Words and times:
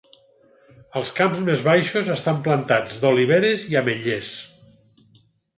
Els 1.01 1.11
camps 1.19 1.43
més 1.49 1.61
baixos 1.67 2.09
estan 2.15 2.41
plantats 2.47 2.97
d'oliveres 3.05 3.69
i 3.75 3.79
ametllers. 3.83 4.35